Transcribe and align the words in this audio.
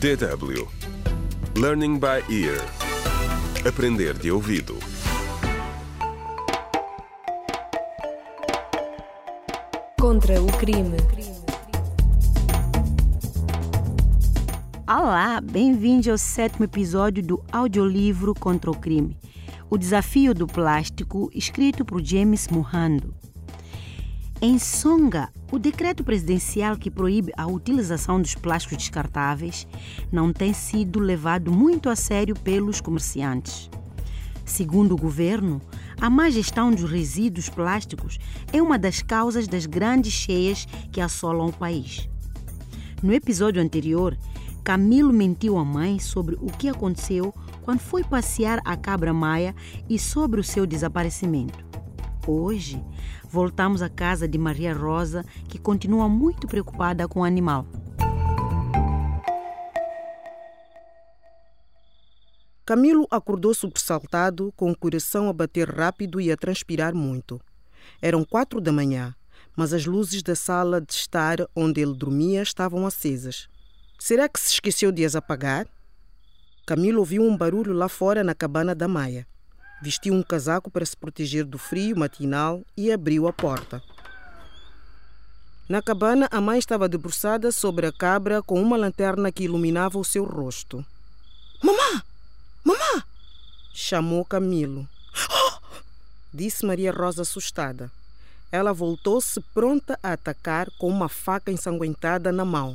DW 0.00 0.68
Learning 1.56 1.98
by 1.98 2.22
Ear 2.28 2.60
Aprender 3.66 4.12
de 4.14 4.30
ouvido 4.30 4.76
Contra 9.98 10.42
o 10.42 10.46
crime. 10.58 10.96
Olá, 14.86 15.40
bem-vindos 15.40 16.08
ao 16.08 16.18
sétimo 16.18 16.64
episódio 16.64 17.22
do 17.22 17.44
audiolivro 17.50 18.34
Contra 18.34 18.70
o 18.70 18.76
Crime, 18.76 19.16
o 19.70 19.78
desafio 19.78 20.34
do 20.34 20.46
plástico, 20.46 21.30
escrito 21.32 21.84
por 21.84 22.04
James 22.04 22.48
Muhando. 22.48 23.14
Em 24.46 24.58
Songa, 24.58 25.30
o 25.50 25.58
decreto 25.58 26.04
presidencial 26.04 26.76
que 26.76 26.90
proíbe 26.90 27.32
a 27.34 27.46
utilização 27.46 28.20
dos 28.20 28.34
plásticos 28.34 28.76
descartáveis 28.76 29.66
não 30.12 30.34
tem 30.34 30.52
sido 30.52 31.00
levado 31.00 31.50
muito 31.50 31.88
a 31.88 31.96
sério 31.96 32.36
pelos 32.36 32.78
comerciantes. 32.78 33.70
Segundo 34.44 34.92
o 34.92 34.98
governo, 34.98 35.62
a 35.98 36.10
má 36.10 36.28
gestão 36.28 36.70
dos 36.70 36.82
resíduos 36.90 37.48
plásticos 37.48 38.18
é 38.52 38.60
uma 38.60 38.78
das 38.78 39.00
causas 39.00 39.48
das 39.48 39.64
grandes 39.64 40.12
cheias 40.12 40.68
que 40.92 41.00
assolam 41.00 41.46
o 41.46 41.52
país. 41.54 42.06
No 43.02 43.14
episódio 43.14 43.62
anterior, 43.62 44.14
Camilo 44.62 45.10
mentiu 45.10 45.56
à 45.56 45.64
mãe 45.64 45.98
sobre 45.98 46.34
o 46.34 46.48
que 46.48 46.68
aconteceu 46.68 47.32
quando 47.62 47.80
foi 47.80 48.04
passear 48.04 48.60
a 48.62 48.76
cabra 48.76 49.14
maia 49.14 49.54
e 49.88 49.98
sobre 49.98 50.38
o 50.38 50.44
seu 50.44 50.66
desaparecimento. 50.66 51.73
Hoje, 52.26 52.82
voltamos 53.24 53.82
à 53.82 53.90
casa 53.90 54.26
de 54.26 54.38
Maria 54.38 54.72
Rosa, 54.72 55.26
que 55.46 55.58
continua 55.58 56.08
muito 56.08 56.46
preocupada 56.46 57.06
com 57.06 57.20
o 57.20 57.24
animal. 57.24 57.66
Camilo 62.64 63.06
acordou 63.10 63.52
sobressaltado, 63.52 64.50
com 64.56 64.70
o 64.70 64.76
coração 64.76 65.28
a 65.28 65.34
bater 65.34 65.68
rápido 65.68 66.18
e 66.18 66.32
a 66.32 66.36
transpirar 66.36 66.94
muito. 66.94 67.38
Eram 68.00 68.24
quatro 68.24 68.58
da 68.58 68.72
manhã, 68.72 69.14
mas 69.54 69.74
as 69.74 69.84
luzes 69.84 70.22
da 70.22 70.34
sala 70.34 70.80
de 70.80 70.94
estar 70.94 71.46
onde 71.54 71.82
ele 71.82 71.92
dormia 71.92 72.40
estavam 72.40 72.86
acesas. 72.86 73.48
Será 73.98 74.30
que 74.30 74.40
se 74.40 74.54
esqueceu 74.54 74.90
de 74.90 75.04
as 75.04 75.14
apagar? 75.14 75.68
Camilo 76.66 77.00
ouviu 77.00 77.22
um 77.22 77.36
barulho 77.36 77.74
lá 77.74 77.86
fora 77.90 78.24
na 78.24 78.34
cabana 78.34 78.74
da 78.74 78.88
Maia. 78.88 79.26
Vestiu 79.84 80.14
um 80.14 80.22
casaco 80.22 80.70
para 80.70 80.86
se 80.86 80.96
proteger 80.96 81.44
do 81.44 81.58
frio 81.58 81.94
matinal 81.94 82.62
e 82.74 82.90
abriu 82.90 83.28
a 83.28 83.34
porta. 83.34 83.82
Na 85.68 85.82
cabana, 85.82 86.26
a 86.30 86.40
mãe 86.40 86.58
estava 86.58 86.88
debruçada 86.88 87.52
sobre 87.52 87.86
a 87.86 87.92
cabra 87.92 88.42
com 88.42 88.62
uma 88.62 88.78
lanterna 88.78 89.30
que 89.30 89.44
iluminava 89.44 89.98
o 89.98 90.04
seu 90.04 90.24
rosto. 90.24 90.82
Mamã! 91.62 92.02
Mamã! 92.64 93.04
chamou 93.74 94.24
Camilo. 94.24 94.88
Oh! 95.30 95.58
disse 96.32 96.64
Maria 96.64 96.90
Rosa 96.90 97.20
assustada. 97.20 97.92
Ela 98.50 98.72
voltou-se 98.72 99.38
pronta 99.52 99.98
a 100.02 100.14
atacar 100.14 100.70
com 100.78 100.88
uma 100.88 101.10
faca 101.10 101.52
ensanguentada 101.52 102.32
na 102.32 102.46
mão. 102.46 102.74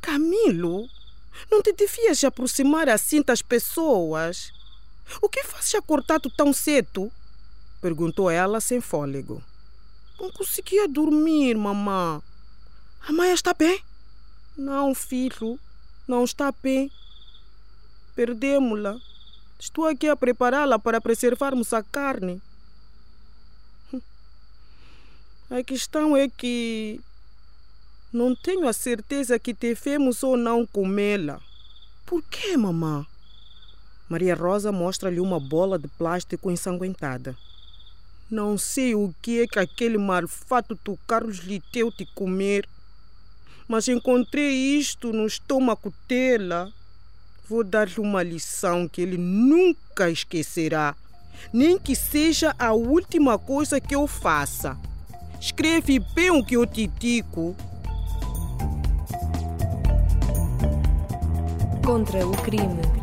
Camilo, 0.00 0.88
não 1.50 1.60
te 1.60 1.72
devias 1.72 2.22
aproximar 2.22 2.88
assim 2.88 3.22
das 3.22 3.42
pessoas. 3.42 4.54
O 5.22 5.28
que 5.28 5.42
fazes 5.44 5.74
acordado 5.74 6.30
tão 6.30 6.52
cedo? 6.52 7.10
Perguntou 7.80 8.30
ela 8.30 8.60
sem 8.60 8.80
fôlego. 8.80 9.42
Não 10.18 10.30
conseguia 10.30 10.88
dormir, 10.88 11.56
mamã. 11.56 12.22
A 13.06 13.12
mãe 13.12 13.32
está 13.32 13.54
bem? 13.54 13.82
Não, 14.56 14.94
filho, 14.94 15.58
não 16.08 16.24
está 16.24 16.52
bem. 16.62 16.90
Perdemos-la. 18.14 18.98
Estou 19.58 19.86
aqui 19.86 20.08
a 20.08 20.16
prepará-la 20.16 20.78
para 20.78 21.00
preservarmos 21.00 21.72
a 21.72 21.82
carne. 21.82 22.40
A 25.48 25.62
questão 25.62 26.16
é 26.16 26.28
que 26.28 27.00
não 28.12 28.34
tenho 28.34 28.66
a 28.66 28.72
certeza 28.72 29.38
que 29.38 29.52
devemos 29.52 30.22
ou 30.22 30.36
não 30.36 30.66
comê-la. 30.66 31.40
Por 32.04 32.22
que, 32.22 32.56
mamã? 32.56 33.06
Maria 34.08 34.34
Rosa 34.34 34.70
mostra-lhe 34.70 35.20
uma 35.20 35.40
bola 35.40 35.78
de 35.78 35.88
plástico 35.88 36.50
ensanguentada. 36.50 37.36
Não 38.30 38.56
sei 38.56 38.94
o 38.94 39.14
que 39.20 39.42
é 39.42 39.46
que 39.46 39.58
aquele 39.58 39.98
malfato 39.98 40.78
do 40.84 40.96
Carlos 41.06 41.38
lhe 41.38 41.62
deu 41.72 41.90
de 41.90 42.06
comer, 42.06 42.68
mas 43.68 43.88
encontrei 43.88 44.52
isto 44.78 45.12
no 45.12 45.26
estômago 45.26 45.92
dela. 46.08 46.72
Vou 47.48 47.62
dar-lhe 47.62 48.00
uma 48.00 48.22
lição 48.22 48.88
que 48.88 49.00
ele 49.00 49.16
nunca 49.16 50.10
esquecerá, 50.10 50.94
nem 51.52 51.78
que 51.78 51.94
seja 51.94 52.54
a 52.58 52.72
última 52.72 53.38
coisa 53.38 53.80
que 53.80 53.94
eu 53.94 54.06
faça. 54.06 54.76
Escreve 55.40 55.98
bem 55.98 56.30
o 56.30 56.44
que 56.44 56.56
eu 56.56 56.66
te 56.66 56.86
digo. 56.86 57.56
Contra 61.84 62.26
o 62.26 62.32
crime. 62.42 62.95